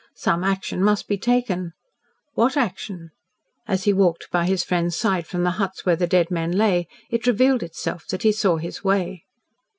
[0.15, 1.73] Some action must be taken.
[2.33, 3.11] What action?
[3.67, 6.87] As he walked by his friend's side from the huts where the dead men lay
[7.11, 9.25] it revealed itself that he saw his way.